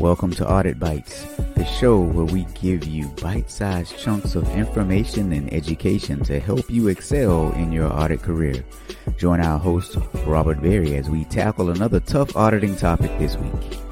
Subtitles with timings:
[0.00, 1.24] Welcome to Audit Bites,
[1.56, 6.70] the show where we give you bite sized chunks of information and education to help
[6.70, 8.64] you excel in your audit career.
[9.16, 13.87] Join our host, Robert Berry, as we tackle another tough auditing topic this week.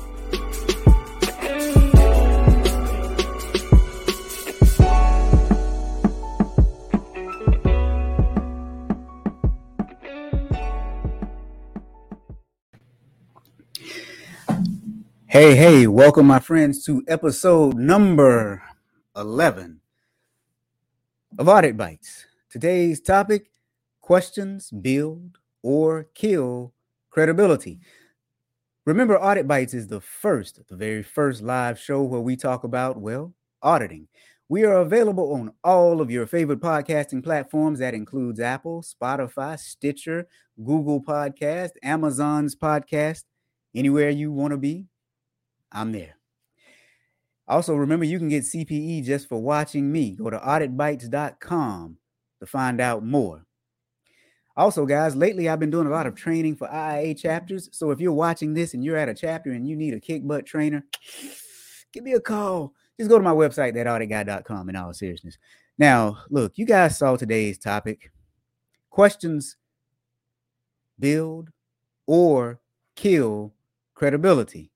[15.39, 18.63] Hey, hey, welcome, my friends, to episode number
[19.14, 19.82] 11
[21.39, 22.25] of Audit Bites.
[22.49, 23.50] Today's topic
[24.00, 26.72] questions build or kill
[27.11, 27.81] credibility.
[28.86, 32.98] Remember, Audit Bites is the first, the very first live show where we talk about,
[32.98, 34.09] well, auditing.
[34.48, 37.81] We are available on all of your favorite podcasting platforms.
[37.81, 40.28] That includes Apple, Spotify, Stitcher,
[40.64, 43.25] Google Podcast, Amazon's podcast,
[43.75, 44.87] anywhere you want to be
[45.72, 46.16] I'm there.
[47.48, 50.12] Also, remember you can get CPE just for watching me.
[50.12, 51.98] Go to auditbites.com
[52.41, 53.45] to find out more.
[54.56, 57.69] Also, guys, lately I've been doing a lot of training for IIA chapters.
[57.73, 60.27] So if you're watching this and you're at a chapter and you need a kick
[60.27, 60.84] butt trainer,
[61.92, 62.73] give me a call.
[62.98, 65.36] Just go to my website, thatauditguy.com, in all seriousness.
[65.78, 68.11] Now, look, you guys saw today's topic
[68.89, 69.56] questions
[70.98, 71.51] build
[72.06, 72.61] or
[72.95, 73.53] kill
[73.95, 74.70] credibility.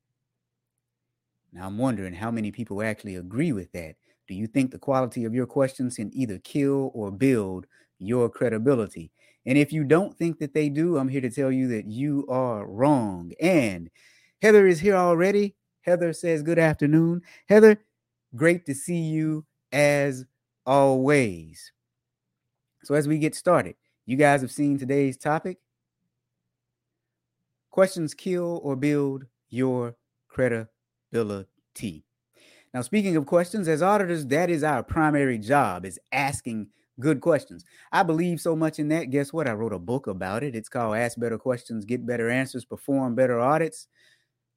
[1.53, 3.95] Now, I'm wondering how many people actually agree with that.
[4.27, 7.67] Do you think the quality of your questions can either kill or build
[7.99, 9.11] your credibility?
[9.45, 12.25] And if you don't think that they do, I'm here to tell you that you
[12.29, 13.33] are wrong.
[13.41, 13.89] And
[14.41, 15.55] Heather is here already.
[15.81, 17.21] Heather says, Good afternoon.
[17.49, 17.83] Heather,
[18.35, 20.25] great to see you as
[20.65, 21.73] always.
[22.83, 25.57] So, as we get started, you guys have seen today's topic
[27.71, 29.95] questions kill or build your
[30.27, 30.70] credibility
[31.11, 32.03] ability.
[32.73, 36.67] Now, speaking of questions, as auditors, that is our primary job is asking
[36.99, 37.65] good questions.
[37.91, 39.05] I believe so much in that.
[39.09, 39.47] Guess what?
[39.47, 40.55] I wrote a book about it.
[40.55, 43.87] It's called Ask Better Questions, Get Better Answers, Perform Better Audits.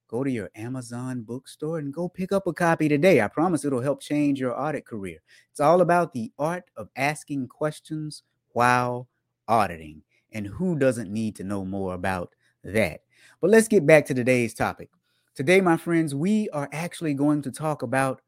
[0.07, 3.21] Go to your Amazon bookstore and go pick up a copy today.
[3.21, 5.19] I promise it'll help change your audit career.
[5.51, 9.09] It's all about the art of asking questions while
[9.49, 10.03] auditing.
[10.31, 13.01] And who doesn't need to know more about that?
[13.41, 14.91] But let's get back to today's topic.
[15.35, 18.23] Today, my friends, we are actually going to talk about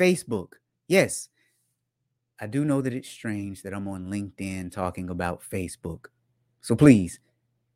[0.00, 0.52] Facebook.
[0.88, 1.28] Yes,
[2.40, 6.06] I do know that it's strange that I'm on LinkedIn talking about Facebook.
[6.62, 7.20] So please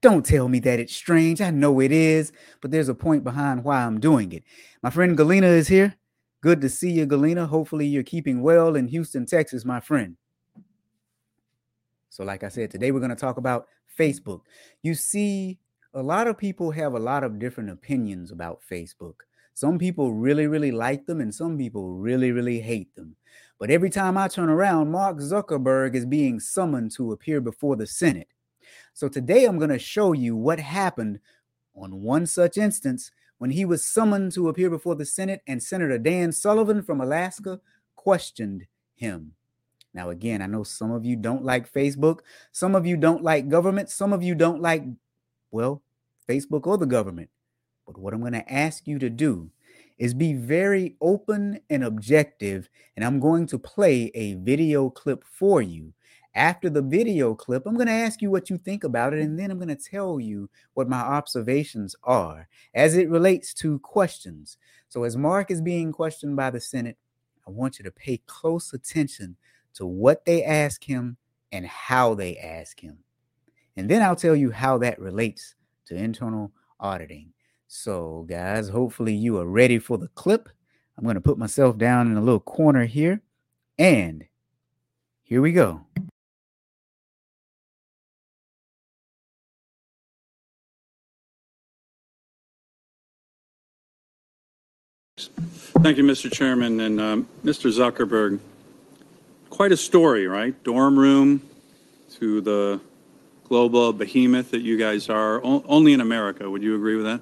[0.01, 1.43] don't tell me that it's strange.
[1.43, 2.33] I know it is,
[2.63, 4.45] but there's a point behind why I'm doing it.
[4.83, 5.95] My friend Galena is here.
[6.41, 7.47] Good to see you, Galena.
[7.47, 10.17] Hopefully, you're keeping well in Houston, Texas, my friend.
[12.09, 13.67] So, like I said, today we're going to talk about
[13.99, 14.41] Facebook.
[14.83, 15.59] You see,
[15.93, 19.15] a lot of people have a lot of different opinions about Facebook.
[19.55, 23.17] Some people really, really like them, and some people really, really hate them.
[23.59, 27.87] But every time I turn around, Mark Zuckerberg is being summoned to appear before the
[27.87, 28.29] Senate.
[28.95, 31.21] So today I'm going to show you what happened
[31.75, 35.99] on one such instance when he was summoned to appear before the Senate and Senator
[35.99, 37.61] Dan Sullivan from Alaska
[37.97, 39.33] questioned him.
[39.93, 42.21] Now, again, I know some of you don't like Facebook,
[42.53, 44.85] some of you don't like government, some of you don't like
[45.51, 45.83] well,
[46.29, 47.31] Facebook or the government.
[47.87, 49.51] But what I'm going to ask you to do
[49.99, 52.69] is be very open and objective.
[52.97, 55.93] And I'm going to play a video clip for you.
[56.35, 59.21] After the video clip, I'm going to ask you what you think about it.
[59.21, 63.81] And then I'm going to tell you what my observations are as it relates to
[63.81, 64.57] questions.
[64.89, 66.97] So, as Mark is being questioned by the Senate,
[67.47, 69.37] I want you to pay close attention
[69.75, 71.17] to what they ask him
[71.51, 72.99] and how they ask him.
[73.81, 75.55] And then I'll tell you how that relates
[75.87, 77.33] to internal auditing.
[77.67, 80.51] So, guys, hopefully you are ready for the clip.
[80.99, 83.23] I'm going to put myself down in a little corner here.
[83.79, 84.27] And
[85.23, 85.87] here we go.
[95.17, 96.31] Thank you, Mr.
[96.31, 96.81] Chairman.
[96.81, 97.73] And um, Mr.
[97.73, 98.41] Zuckerberg,
[99.49, 100.63] quite a story, right?
[100.65, 101.41] Dorm room
[102.19, 102.79] to the
[103.51, 106.49] global behemoth that you guys are, only in America.
[106.49, 107.21] Would you agree with that?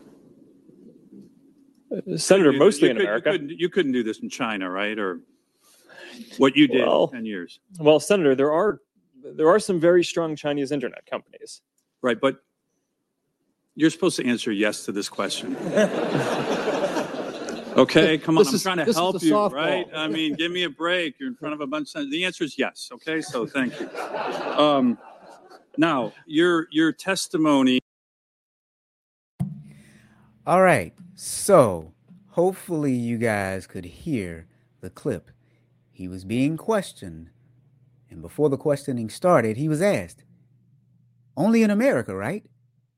[1.90, 3.30] Uh, Senator, you, mostly you in could, America.
[3.30, 4.98] You couldn't, you couldn't, do this in China, right?
[4.98, 5.20] Or
[6.36, 7.60] what you did well, in 10 years.
[7.80, 8.80] Well, Senator, there are
[9.24, 11.62] there are some very strong Chinese internet companies.
[12.02, 12.36] Right, but
[13.74, 15.56] you're supposed to answer yes to this question.
[17.76, 18.44] okay, come on.
[18.44, 19.52] This I'm is, trying to help you, softball.
[19.52, 19.86] right?
[19.94, 21.14] I mean, give me a break.
[21.18, 22.90] You're in front of a bunch of the answer is yes.
[22.92, 23.88] Okay, so thank you.
[23.98, 24.98] Um,
[25.78, 27.80] now, your your testimony.
[30.46, 30.94] All right.
[31.14, 31.92] So,
[32.28, 34.46] hopefully you guys could hear
[34.80, 35.30] the clip.
[35.90, 37.30] He was being questioned,
[38.10, 40.24] and before the questioning started, he was asked,
[41.36, 42.44] Only in America, right?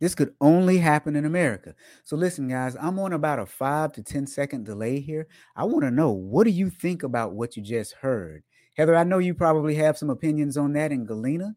[0.00, 1.75] This could only happen in America.
[2.05, 5.29] So listen, guys, I'm on about a five to ten second delay here.
[5.55, 8.43] I want to know what do you think about what you just heard?
[8.77, 11.55] Heather, I know you probably have some opinions on that, and Galena,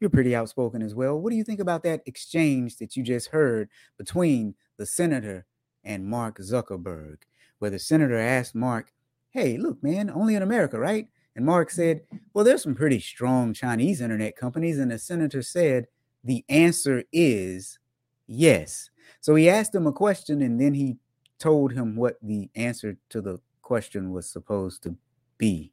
[0.00, 1.18] you're pretty outspoken as well.
[1.18, 5.46] What do you think about that exchange that you just heard between the senator
[5.84, 7.18] and Mark Zuckerberg,
[7.58, 8.92] where the senator asked Mark,
[9.30, 11.08] Hey, look, man, only in America, right?
[11.34, 11.76] And Mark mm-hmm.
[11.76, 12.00] said,
[12.34, 14.78] Well, there's some pretty strong Chinese internet companies.
[14.78, 15.86] And the senator said,
[16.24, 17.78] The answer is
[18.26, 18.90] yes.
[19.20, 20.96] So he asked him a question and then he
[21.38, 24.96] told him what the answer to the question was supposed to
[25.38, 25.72] be.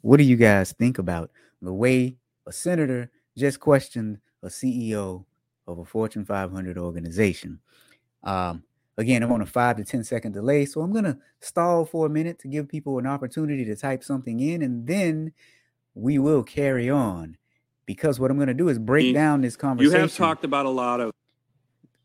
[0.00, 2.16] What do you guys think about the way
[2.46, 5.24] a senator just questioned a CEO
[5.66, 7.60] of a Fortune 500 organization?
[8.24, 8.64] Um,
[8.98, 12.06] again, I'm on a five to ten second delay, so I'm going to stall for
[12.06, 15.32] a minute to give people an opportunity to type something in, and then
[15.94, 17.36] we will carry on.
[17.84, 19.94] Because what I'm going to do is break down this conversation.
[19.94, 21.12] You have talked about a lot of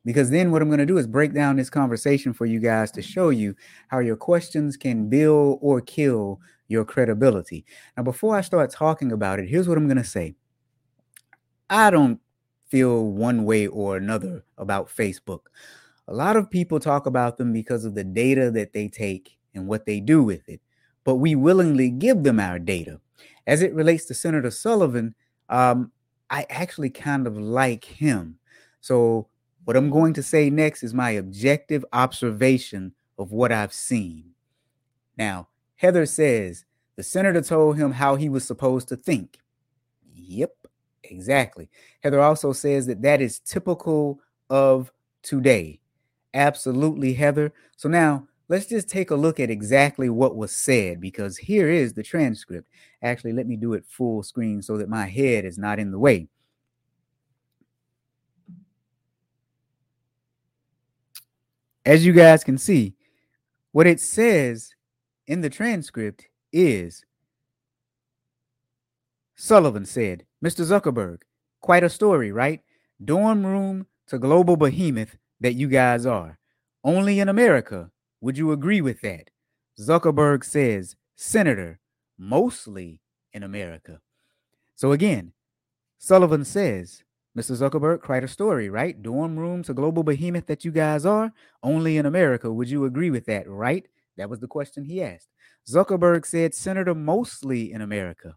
[0.07, 2.91] because then what I'm going to do is break down this conversation for you guys
[2.91, 3.55] to show you
[3.89, 7.65] how your questions can build or kill your credibility.
[7.95, 10.35] Now, before I start talking about it, here's what I'm going to say
[11.69, 12.19] I don't
[12.67, 15.41] feel one way or another about Facebook.
[16.07, 19.67] A lot of people talk about them because of the data that they take and
[19.67, 20.61] what they do with it,
[21.03, 22.99] but we willingly give them our data.
[23.45, 25.15] As it relates to Senator Sullivan,
[25.49, 25.91] um,
[26.29, 28.39] I actually kind of like him.
[28.81, 29.27] So
[29.65, 34.31] what I'm going to say next is my objective observation of what I've seen.
[35.17, 35.47] Now,
[35.77, 36.65] Heather says
[36.95, 39.39] the senator told him how he was supposed to think.
[40.13, 40.53] Yep,
[41.03, 41.69] exactly.
[42.01, 44.19] Heather also says that that is typical
[44.49, 44.91] of
[45.23, 45.79] today.
[46.33, 47.53] Absolutely, Heather.
[47.77, 51.93] So now let's just take a look at exactly what was said because here is
[51.93, 52.67] the transcript.
[53.01, 55.99] Actually, let me do it full screen so that my head is not in the
[55.99, 56.27] way.
[61.87, 62.93] as you guys can see,
[63.71, 64.75] what it says
[65.27, 67.03] in the transcript is
[69.35, 70.65] Sullivan said, Mr.
[70.65, 71.21] Zuckerberg,
[71.61, 72.61] quite a story, right?
[73.03, 76.39] Dorm room to global behemoth that you guys are.
[76.83, 77.91] Only in America.
[78.21, 79.29] Would you agree with that?
[79.79, 81.79] Zuckerberg says, Senator,
[82.17, 83.01] mostly
[83.33, 83.99] in America.
[84.75, 85.33] So again,
[85.99, 87.03] Sullivan says,
[87.37, 87.55] Mr.
[87.55, 88.99] Zuckerberg, quite a story, right?
[89.03, 91.31] Dorm room to global behemoth that you guys are,
[91.61, 92.51] only in America.
[92.51, 93.85] Would you agree with that, right?
[94.17, 95.29] That was the question he asked.
[95.67, 98.35] Zuckerberg said, Senator, mostly in America.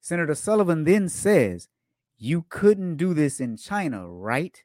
[0.00, 1.68] Senator Sullivan then says,
[2.18, 4.62] You couldn't do this in China, right?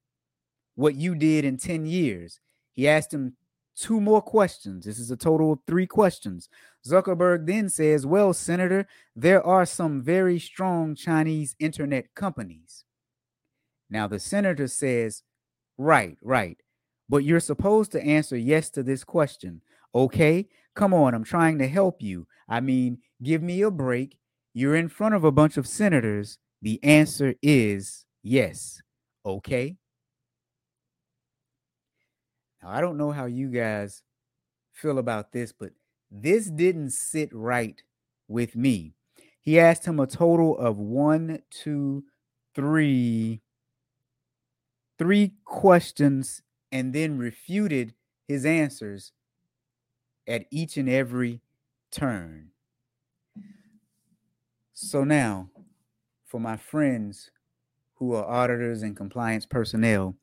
[0.76, 2.40] What you did in 10 years.
[2.74, 3.38] He asked him
[3.76, 4.86] two more questions.
[4.86, 6.50] This is a total of three questions.
[6.86, 12.86] Zuckerberg then says, Well, Senator, there are some very strong Chinese internet companies.
[13.90, 15.24] Now, the senator says,
[15.78, 16.58] Right, right.
[17.08, 19.62] But you're supposed to answer yes to this question.
[19.96, 22.28] Okay, come on, I'm trying to help you.
[22.50, 24.18] I mean, give me a break.
[24.54, 26.38] You're in front of a bunch of senators.
[26.62, 28.82] The answer is yes.
[29.26, 29.78] Okay.
[32.62, 34.04] Now, I don't know how you guys
[34.74, 35.72] feel about this, but
[36.12, 37.82] this didn't sit right
[38.28, 38.96] with me.
[39.40, 42.04] He asked him a total of one, two,
[42.54, 43.42] three,
[44.98, 46.42] three questions
[46.72, 47.94] and then refuted
[48.28, 49.12] his answers
[50.28, 51.42] at each and every
[51.92, 52.50] turn.
[54.74, 55.50] So now,
[56.26, 57.32] for my friends
[57.96, 60.16] who are auditors and compliance personnel,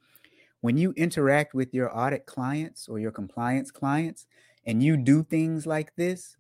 [0.61, 4.27] when you interact with your audit clients or your compliance clients
[4.65, 6.37] and you do things like this,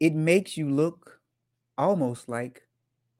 [0.00, 1.20] it makes you look
[1.78, 2.62] almost like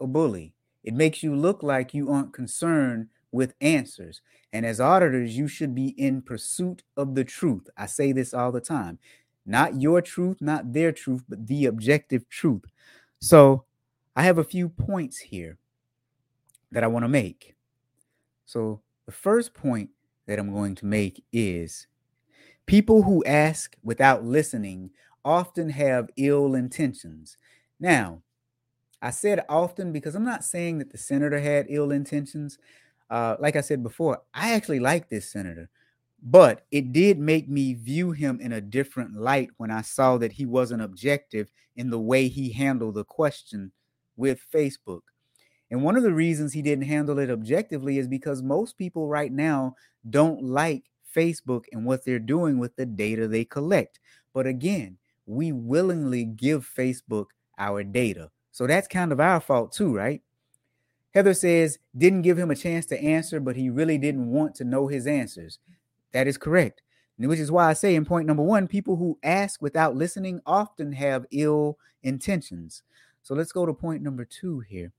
[0.00, 0.54] a bully.
[0.82, 4.22] It makes you look like you aren't concerned with answers.
[4.52, 7.68] And as auditors, you should be in pursuit of the truth.
[7.76, 8.98] I say this all the time
[9.48, 12.64] not your truth, not their truth, but the objective truth.
[13.20, 13.64] So
[14.16, 15.58] I have a few points here
[16.72, 17.54] that I want to make.
[18.44, 19.90] So the first point
[20.26, 21.86] that I'm going to make is
[22.66, 24.90] people who ask without listening
[25.24, 27.36] often have ill intentions.
[27.78, 28.22] Now,
[29.00, 32.58] I said often because I'm not saying that the senator had ill intentions
[33.10, 35.68] uh, like I said before, I actually like this senator,
[36.22, 40.32] but it did make me view him in a different light when I saw that
[40.32, 43.72] he wasn't objective in the way he handled the question
[44.16, 45.02] with Facebook.
[45.70, 49.32] And one of the reasons he didn't handle it objectively is because most people right
[49.32, 49.74] now
[50.08, 50.84] don't like
[51.14, 53.98] Facebook and what they're doing with the data they collect.
[54.32, 57.26] But again, we willingly give Facebook
[57.58, 58.30] our data.
[58.52, 60.22] So that's kind of our fault too, right?
[61.16, 64.64] Heather says, didn't give him a chance to answer, but he really didn't want to
[64.64, 65.58] know his answers.
[66.12, 66.82] That is correct.
[67.16, 70.92] Which is why I say in point number one, people who ask without listening often
[70.92, 72.82] have ill intentions.
[73.22, 74.92] So let's go to point number two here.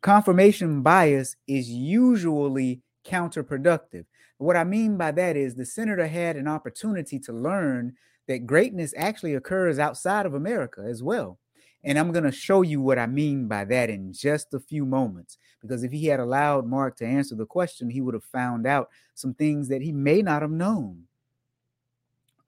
[0.00, 4.04] Confirmation bias is usually counterproductive.
[4.38, 7.94] What I mean by that is the senator had an opportunity to learn
[8.28, 11.40] that greatness actually occurs outside of America as well.
[11.84, 14.86] And I'm going to show you what I mean by that in just a few
[14.86, 15.38] moments.
[15.60, 18.88] Because if he had allowed Mark to answer the question, he would have found out
[19.14, 21.04] some things that he may not have known.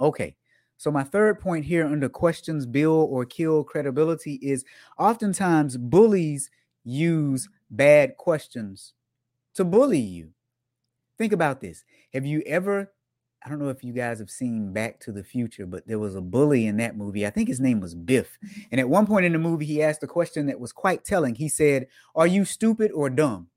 [0.01, 0.37] Okay,
[0.77, 4.65] so my third point here under questions build or kill credibility is
[4.99, 6.51] oftentimes bullies
[6.85, 8.93] use bad questions
[9.55, 10.31] to bully you.
[11.17, 11.85] Think about this.
[12.13, 12.93] Have you ever
[13.45, 16.15] I don't know if you guys have seen Back to the Future, but there was
[16.15, 17.27] a bully in that movie.
[17.27, 18.39] I think his name was Biff.
[18.43, 18.61] Mm-hmm.
[18.73, 21.35] And at one point in the movie, he asked a question that was quite telling.
[21.35, 23.49] He said, Are you stupid or dumb?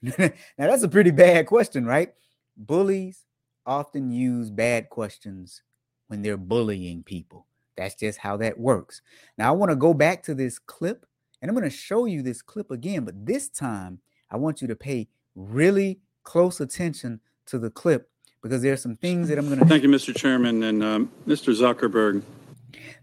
[0.02, 2.14] now, that's a pretty bad question, right?
[2.56, 3.24] Bullies
[3.66, 5.62] often use bad questions
[6.06, 7.46] when they're bullying people.
[7.76, 9.02] That's just how that works.
[9.38, 11.04] Now, I want to go back to this clip
[11.42, 14.68] and I'm going to show you this clip again, but this time I want you
[14.68, 18.09] to pay really close attention to the clip
[18.42, 19.66] because there are some things that I'm going to.
[19.66, 20.14] Thank you, Mr.
[20.14, 20.62] Chairman.
[20.62, 21.54] And um, Mr.
[21.54, 22.22] Zuckerberg.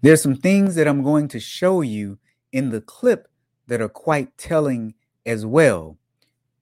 [0.01, 2.20] There's some things that I'm going to show you
[2.51, 3.27] in the clip
[3.67, 4.94] that are quite telling
[5.25, 5.98] as well.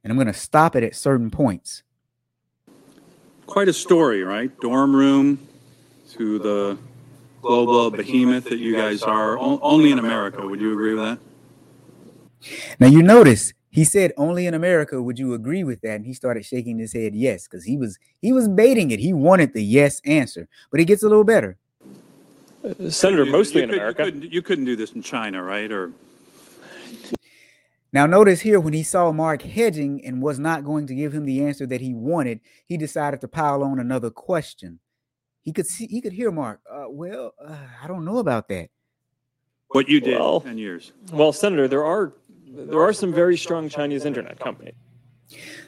[0.04, 1.84] And I'm going to stop it at certain points.
[3.46, 4.58] Quite a story, right?
[4.60, 5.48] Dorm room
[6.14, 6.78] to the
[7.42, 10.46] global behemoth that you guys are, only in America.
[10.46, 11.20] Would you agree with that?
[12.80, 15.98] Now, you notice he said only in america would you agree with that.
[15.98, 19.00] And he started shaking his head yes because he was he was baiting it.
[19.00, 21.58] He wanted the yes answer but it gets a little better.
[22.90, 24.06] Senator mostly you in could, america.
[24.06, 25.92] you couldn't, you couldn't do this in china right or
[27.94, 31.26] now notice here when he saw mark hedging and was not going to give him
[31.26, 34.80] the answer that he wanted he decided to pile on another question.
[35.42, 38.70] He could see he could hear mark uh, well uh, i don't know about that.
[39.70, 40.94] What you did well, 10 years.
[41.12, 42.14] well senator there are
[42.56, 44.76] there are some very strong Chinese internet companies.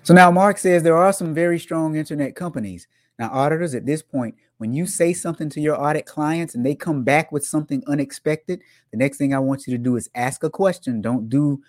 [0.04, 2.88] So now Mark says there are some very strong internet companies.
[3.20, 6.76] Now, auditors, at this point, when you say something to your audit clients and they
[6.76, 10.44] come back with something unexpected, the next thing I want you to do is ask
[10.44, 11.02] a question.
[11.02, 11.62] Don't do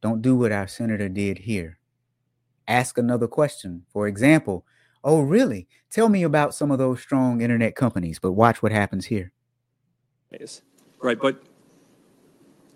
[0.00, 1.78] don't do what our senator did here.
[2.66, 3.84] Ask another question.
[3.92, 4.64] For example,
[5.04, 5.68] oh, really?
[5.90, 9.32] Tell me about some of those strong internet companies, but watch what happens here.
[11.02, 11.42] Right, but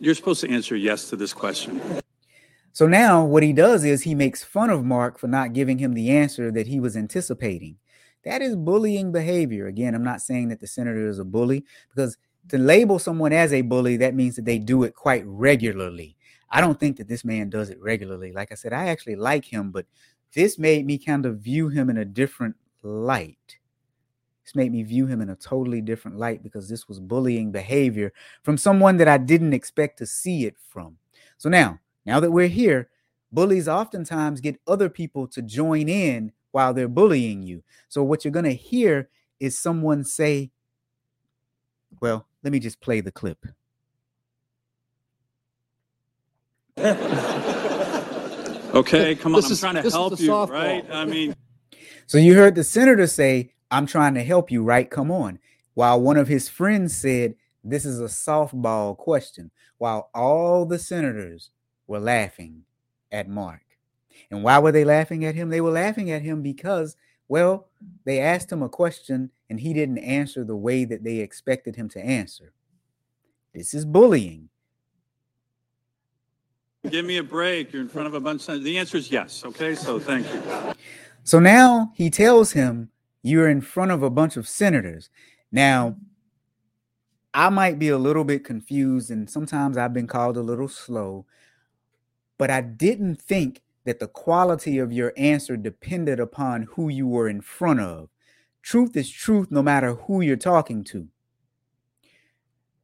[0.00, 1.80] you're supposed to answer yes to this question.
[2.72, 5.94] So now what he does is he makes fun of Mark for not giving him
[5.94, 7.76] the answer that he was anticipating.
[8.24, 9.66] That is bullying behavior.
[9.66, 12.16] Again, I'm not saying that the senator is a bully because
[12.48, 16.16] to label someone as a bully, that means that they do it quite regularly.
[16.50, 18.32] I don't think that this man does it regularly.
[18.32, 19.86] Like I said, I actually like him, but
[20.34, 23.58] this made me kind of view him in a different light.
[24.44, 28.12] This made me view him in a totally different light because this was bullying behavior
[28.42, 30.98] from someone that I didn't expect to see it from.
[31.38, 32.90] So now, now that we're here,
[33.32, 37.62] bullies oftentimes get other people to join in while they're bullying you.
[37.88, 39.08] So what you're going to hear
[39.40, 40.50] is someone say,
[42.00, 43.46] well, let me just play the clip.
[48.74, 49.40] okay, come on.
[49.40, 50.84] This I'm is, trying to help you, right?
[50.90, 51.34] I mean,
[52.06, 54.88] so you heard the senator say, I'm trying to help you, right?
[54.88, 55.40] Come on.
[55.74, 61.50] While one of his friends said, This is a softball question, while all the senators
[61.88, 62.62] were laughing
[63.10, 63.62] at Mark.
[64.30, 65.50] And why were they laughing at him?
[65.50, 67.66] They were laughing at him because, well,
[68.04, 71.88] they asked him a question and he didn't answer the way that they expected him
[71.90, 72.52] to answer.
[73.52, 74.50] This is bullying.
[76.88, 77.72] Give me a break.
[77.72, 78.62] You're in front of a bunch of.
[78.62, 79.42] The answer is yes.
[79.44, 80.74] Okay, so thank you.
[81.24, 82.90] So now he tells him
[83.24, 85.08] you're in front of a bunch of senators.
[85.50, 85.96] Now,
[87.32, 91.26] I might be a little bit confused, and sometimes I've been called a little slow,
[92.38, 97.28] but I didn't think that the quality of your answer depended upon who you were
[97.28, 98.10] in front of.
[98.62, 101.08] Truth is truth no matter who you're talking to.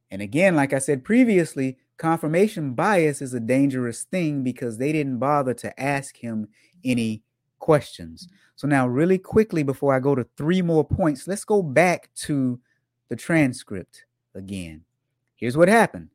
[0.09, 5.19] And again, like I said previously, confirmation bias is a dangerous thing because they didn't
[5.19, 6.47] bother to ask him
[6.83, 7.23] any
[7.59, 8.27] questions.
[8.61, 12.59] So now, really quickly, before I go to three more points, let's go back to
[13.09, 14.83] the transcript again.
[15.35, 16.09] Here's what happened.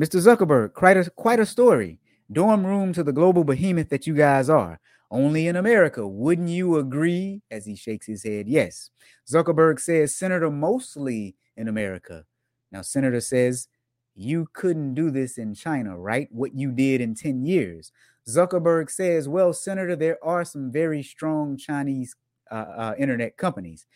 [0.00, 0.18] Mr.
[0.18, 1.98] Zuckerberg, quite a quite a story.
[2.32, 6.08] Dorm room to the global behemoth that you guys are, Only in America.
[6.08, 7.42] Wouldn't you agree?
[7.50, 8.88] As he shakes his head, yes.
[9.30, 12.24] Zuckerberg says, Senator, mostly in America.
[12.72, 13.68] Now, Senator says,
[14.14, 16.28] you couldn't do this in China, right?
[16.30, 17.92] What you did in 10 years.
[18.28, 22.16] Zuckerberg says, well, Senator, there are some very strong Chinese
[22.50, 23.86] uh, uh, internet companies.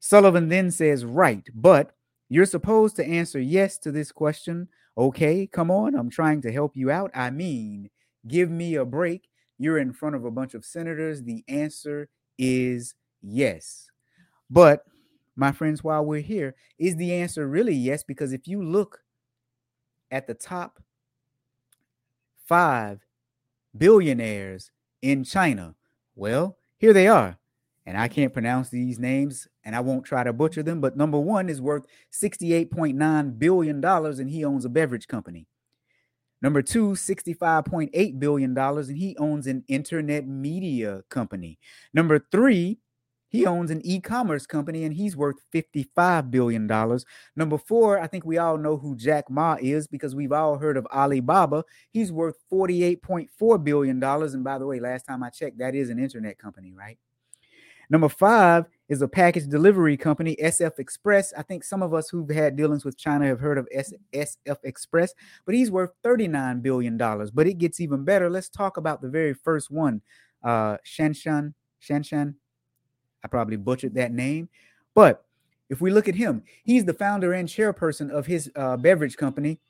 [0.00, 1.92] Sullivan then says, right, but
[2.28, 4.68] you're supposed to answer yes to this question.
[4.96, 7.10] Okay, come on, I'm trying to help you out.
[7.14, 7.90] I mean,
[8.26, 9.28] give me a break.
[9.58, 11.22] You're in front of a bunch of senators.
[11.22, 12.08] The answer
[12.38, 13.90] is yes.
[14.50, 14.84] But,
[15.36, 18.02] my friends, while we're here, is the answer really yes?
[18.02, 19.02] Because if you look
[20.10, 20.82] at the top
[22.46, 23.04] five
[23.76, 24.70] billionaires
[25.02, 25.74] in China,
[26.14, 27.38] well, here they are.
[27.86, 31.18] And I can't pronounce these names and I won't try to butcher them, but number
[31.18, 35.46] one is worth $68.9 billion and he owns a beverage company.
[36.40, 41.58] Number two, $65.8 billion, and he owns an internet media company.
[41.92, 42.78] Number three,
[43.28, 46.66] he owns an e-commerce company and he's worth $55 billion.
[47.36, 50.76] Number four, I think we all know who Jack Ma is because we've all heard
[50.76, 51.64] of Alibaba.
[51.90, 54.02] He's worth $48.4 billion.
[54.02, 56.98] And by the way, last time I checked, that is an internet company, right?
[57.90, 61.32] Number five is a package delivery company, SF Express.
[61.36, 65.14] I think some of us who've had dealings with China have heard of SF Express,
[65.46, 66.98] but he's worth $39 billion.
[66.98, 68.28] But it gets even better.
[68.28, 70.02] Let's talk about the very first one,
[70.42, 71.54] uh, Shanshan.
[71.82, 72.34] Shanshan.
[73.28, 74.48] I probably butchered that name.
[74.94, 75.24] But
[75.68, 79.60] if we look at him, he's the founder and chairperson of his uh, beverage company,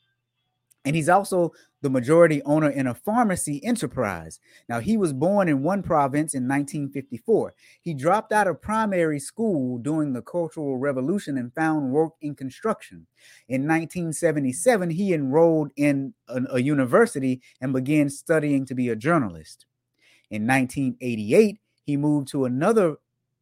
[0.85, 4.38] and he's also the majority owner in a pharmacy enterprise.
[4.69, 7.53] Now, he was born in one province in 1954.
[7.83, 13.07] He dropped out of primary school during the Cultural Revolution and found work in construction.
[13.49, 19.67] In 1977, he enrolled in a, a university and began studying to be a journalist.
[20.31, 22.99] In 1988, he moved to another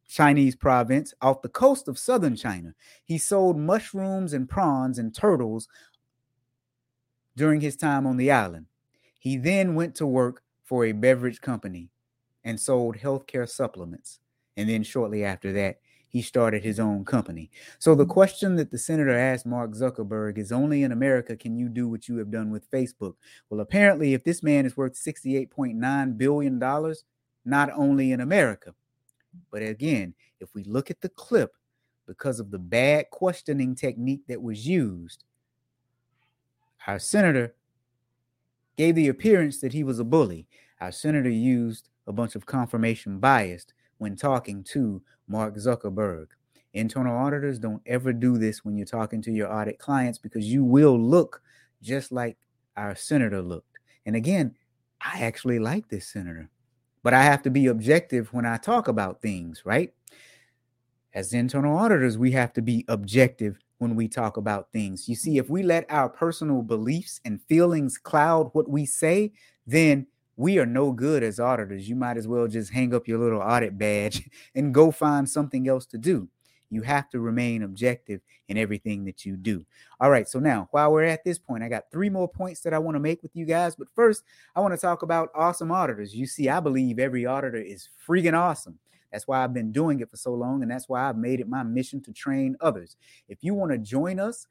[0.07, 2.73] Chinese province off the coast of southern China.
[3.03, 5.67] He sold mushrooms and prawns and turtles
[7.35, 8.67] during his time on the island.
[9.19, 11.89] He then went to work for a beverage company
[12.43, 14.19] and sold healthcare supplements.
[14.55, 15.79] And then shortly after that,
[16.09, 17.51] he started his own company.
[17.79, 21.67] So the question that the senator asked Mark Zuckerberg is only in America can you
[21.67, 23.15] do what you have done with Facebook?
[23.49, 26.59] Well, apparently, if this man is worth $68.9 billion,
[27.45, 28.73] not only in America,
[29.51, 31.53] but again, if we look at the clip,
[32.05, 35.25] because of the bad questioning technique that was used,
[36.87, 37.53] our senator
[38.77, 40.47] gave the appearance that he was a bully.
[40.79, 43.65] Our senator used a bunch of confirmation bias
[43.97, 46.27] when talking to Mark Zuckerberg.
[46.73, 50.63] Internal auditors don't ever do this when you're talking to your audit clients because you
[50.63, 51.41] will look
[51.81, 52.37] just like
[52.77, 53.79] our senator looked.
[54.05, 54.55] And again,
[55.01, 56.49] I actually like this senator,
[57.07, 59.93] but I have to be objective when I talk about things, right?
[61.13, 65.07] As internal auditors, we have to be objective when we talk about things.
[65.07, 69.31] You see, if we let our personal beliefs and feelings cloud what we say,
[69.65, 71.87] then we are no good as auditors.
[71.87, 75.65] You might as well just hang up your little audit badge and go find something
[75.65, 76.27] else to do.
[76.69, 79.65] You have to remain objective in everything that you do.
[79.99, 80.27] All right.
[80.27, 82.95] So now, while we're at this point, I got three more points that I want
[82.95, 83.75] to make with you guys.
[83.75, 84.23] But first,
[84.55, 86.13] I want to talk about awesome auditors.
[86.13, 88.79] You see, I believe every auditor is freaking awesome.
[89.11, 90.61] That's why I've been doing it for so long.
[90.61, 92.97] And that's why I've made it my mission to train others.
[93.29, 94.47] If you want to join us,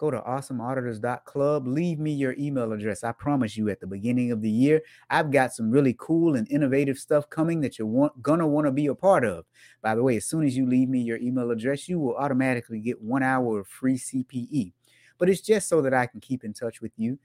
[0.00, 1.66] go to awesomeauditors.club.
[1.66, 3.04] Leave me your email address.
[3.04, 6.50] I promise you, at the beginning of the year, I've got some really cool and
[6.50, 9.44] innovative stuff coming that you're want, gonna want to be a part of.
[9.82, 12.80] By the way, as soon as you leave me your email address, you will automatically
[12.80, 14.72] get one hour of free CPE.
[15.18, 17.18] But it's just so that I can keep in touch with you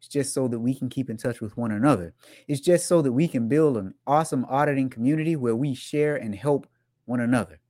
[0.00, 2.14] it's just so that we can keep in touch with one another.
[2.48, 6.34] It's just so that we can build an awesome auditing community where we share and
[6.34, 6.66] help
[7.04, 7.60] one another.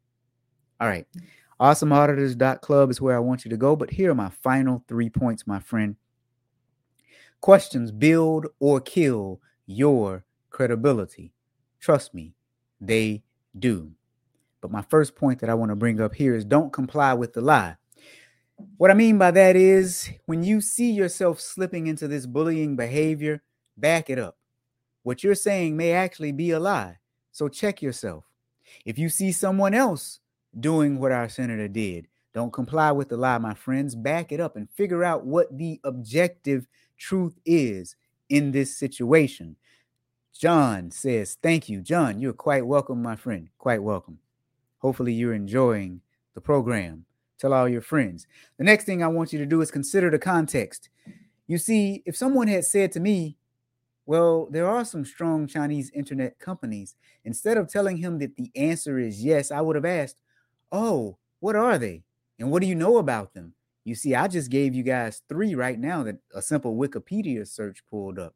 [0.81, 1.09] All right.
[1.61, 3.77] Awesomeauditors.club is where I want you to go.
[3.77, 5.97] But here are my final three points, my friend.
[7.41, 11.33] Questions build or kill your credibility.
[11.79, 12.35] Trust me,
[12.81, 13.23] they
[13.59, 13.93] do.
[14.61, 17.33] But my first point that I want to bring up here is don't comply with
[17.33, 17.77] the lie.
[18.77, 23.43] What I mean by that is when you see yourself slipping into this bullying behavior,
[23.77, 24.37] back it up.
[25.03, 26.99] What you're saying may actually be a lie.
[27.33, 28.25] So check yourself.
[28.85, 30.21] If you see someone else
[30.59, 33.95] doing what our senator did, don't comply with the lie, my friends.
[33.95, 37.97] Back it up and figure out what the objective truth is
[38.29, 39.57] in this situation.
[40.33, 41.81] John says, Thank you.
[41.81, 43.49] John, you're quite welcome, my friend.
[43.59, 44.19] Quite welcome.
[44.79, 46.01] Hopefully, you're enjoying
[46.35, 47.05] the program.
[47.39, 48.27] Tell all your friends.
[48.59, 50.89] The next thing I want you to do is consider the context.
[51.47, 53.37] You see, if someone had said to me,
[54.07, 56.95] Well, there are some strong Chinese internet companies.
[57.25, 60.23] Instead of telling him that the answer is yes, I would have asked,
[60.73, 62.05] Oh, what are they?
[62.39, 63.55] And what do you know about them?
[63.85, 67.83] You see, I just gave you guys three right now that a simple Wikipedia search
[67.91, 68.35] pulled up.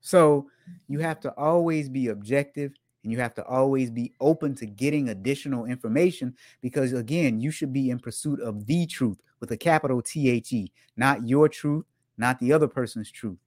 [0.00, 0.48] So
[0.86, 1.06] you mm-hmm.
[1.06, 5.64] have to always be objective and you have to always be open to getting additional
[5.64, 10.28] information because, again, you should be in pursuit of the truth with a capital T
[10.28, 13.38] H E, not your truth, not the other person's truth.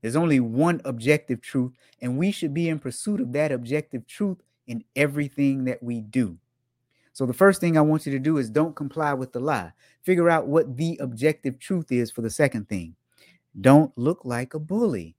[0.00, 4.38] There's only one objective truth, and we should be in pursuit of that objective truth
[4.66, 6.38] in everything that we do.
[7.12, 9.72] So, the first thing I want you to do is don't comply with the lie.
[10.02, 12.94] Figure out what the objective truth is for the second thing.
[13.60, 15.14] Don't look like a bully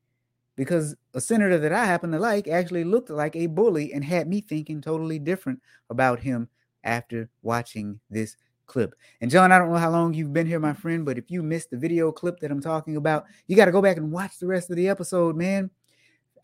[0.55, 4.27] because a senator that I happen to like actually looked like a bully and had
[4.27, 6.49] me thinking totally different about him
[6.83, 8.95] after watching this clip.
[9.21, 11.43] And John, I don't know how long you've been here, my friend, but if you
[11.43, 14.39] missed the video clip that I'm talking about, you got to go back and watch
[14.39, 15.69] the rest of the episode, man.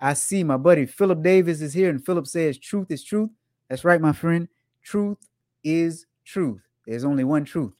[0.01, 3.31] I see my buddy Philip Davis is here, and Philip says, Truth is truth.
[3.67, 4.47] That's right, my friend.
[4.81, 5.17] Truth
[5.63, 6.61] is truth.
[6.85, 7.73] There's only one truth.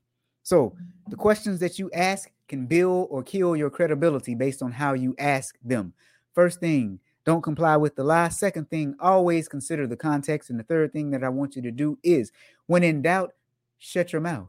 [0.44, 0.76] So
[1.08, 5.15] the questions that you ask can build or kill your credibility based on how you
[5.20, 5.94] ask them.
[6.34, 8.30] First thing, don't comply with the lie.
[8.30, 10.50] Second thing, always consider the context.
[10.50, 12.32] And the third thing that I want you to do is
[12.65, 13.34] when in doubt,
[13.78, 14.48] shut your mouth.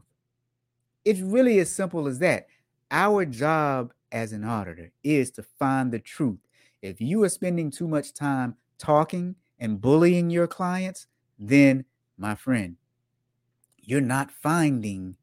[1.05, 2.47] It's really as simple as that.
[2.89, 6.39] Our job as an auditor is to find the truth.
[6.81, 11.85] If you are spending too much time talking and bullying your clients, then,
[12.17, 12.75] my friend,
[13.91, 15.17] you're not finding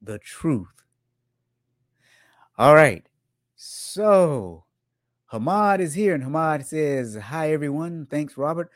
[0.00, 0.84] the truth.
[2.56, 3.04] All right.
[3.56, 4.64] So,
[5.32, 8.06] Hamad is here, and Hamad says, Hi, everyone.
[8.08, 8.70] Thanks, Robert.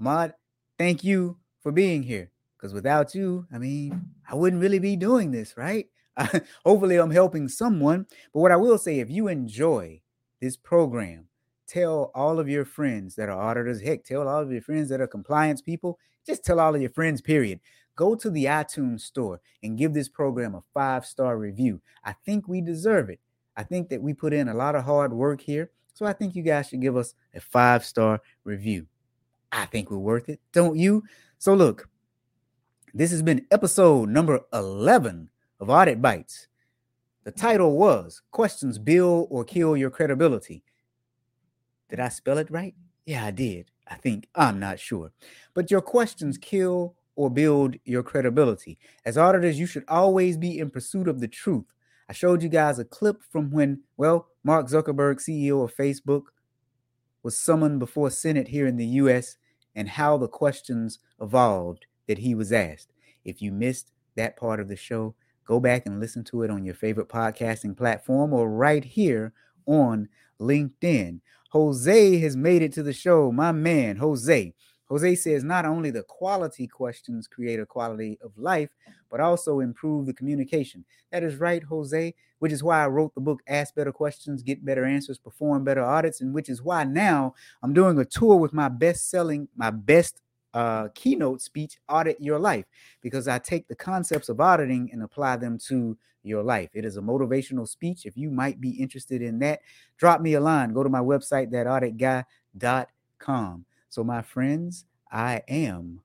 [0.00, 0.32] Hamad,
[0.80, 2.32] thank you for being here.
[2.56, 5.86] Because without you, I mean, I wouldn't really be doing this, right?
[6.64, 8.06] Hopefully, I'm helping someone.
[8.34, 10.00] But what I will say, if you enjoy
[10.40, 11.28] this program,
[11.68, 13.80] tell all of your friends that are auditors.
[13.80, 16.00] Heck, tell all of your friends that are compliance people.
[16.26, 17.60] Just tell all of your friends, period.
[17.96, 21.80] Go to the iTunes store and give this program a five star review.
[22.04, 23.20] I think we deserve it.
[23.56, 25.70] I think that we put in a lot of hard work here.
[25.94, 28.86] So I think you guys should give us a five star review.
[29.50, 31.04] I think we're worth it, don't you?
[31.38, 31.88] So, look,
[32.92, 35.30] this has been episode number 11
[35.60, 36.48] of Audit Bites.
[37.24, 40.62] The title was Questions Build or Kill Your Credibility.
[41.88, 42.74] Did I spell it right?
[43.06, 43.70] Yeah, I did.
[43.88, 44.28] I think.
[44.34, 45.12] I'm not sure.
[45.54, 48.78] But your questions kill or build your credibility.
[49.04, 51.64] As auditors, you should always be in pursuit of the truth.
[52.08, 56.24] I showed you guys a clip from when, well, Mark Zuckerberg, CEO of Facebook,
[57.22, 59.38] was summoned before Senate here in the US
[59.74, 62.92] and how the questions evolved that he was asked.
[63.24, 66.64] If you missed that part of the show, go back and listen to it on
[66.64, 69.32] your favorite podcasting platform or right here
[69.66, 70.08] on
[70.40, 71.20] LinkedIn.
[71.50, 73.32] Jose has made it to the show.
[73.32, 74.54] My man, Jose.
[74.88, 78.70] Jose says not only the quality questions create a quality of life,
[79.10, 80.84] but also improve the communication.
[81.10, 84.64] That is right, Jose, which is why I wrote the book Ask Better Questions, Get
[84.64, 88.52] Better Answers, Perform Better Audits, and which is why now I'm doing a tour with
[88.52, 90.20] my best selling, my best
[90.54, 92.64] uh, keynote speech, Audit Your Life,
[93.02, 96.70] because I take the concepts of auditing and apply them to your life.
[96.74, 98.06] It is a motivational speech.
[98.06, 99.60] If you might be interested in that,
[99.98, 100.72] drop me a line.
[100.72, 103.64] Go to my website, thatauditguy.com.
[103.88, 106.00] So, my friends, I am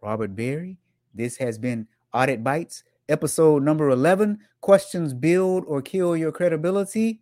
[0.00, 0.78] Robert Berry.
[1.14, 7.20] This has been Audit Bites, episode number 11 Questions Build or Kill Your Credibility.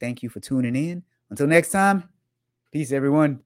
[0.00, 1.02] Thank you for tuning in.
[1.30, 2.08] Until next time,
[2.72, 3.40] peace, everyone.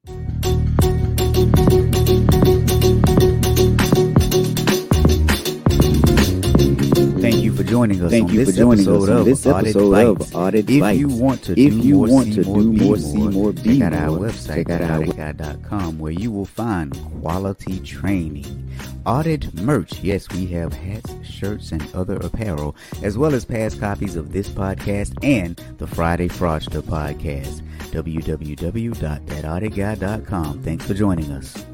[7.71, 8.11] Joining us.
[8.11, 10.99] Thank on you this for joining us on this episode of Audit If Bites.
[10.99, 13.29] you want to If do you more, want see to more, do be more, see
[13.29, 16.93] more, be check out our more, website, check out our auditguy.com, where you will find
[17.21, 18.71] quality training,
[19.07, 20.01] audit merch.
[20.01, 24.49] Yes, we have hats, shirts, and other apparel, as well as past copies of this
[24.49, 27.63] podcast and the Friday Fraudster podcast.
[27.93, 30.63] www.thatauditguy.com.
[30.63, 31.65] Thanks for joining us.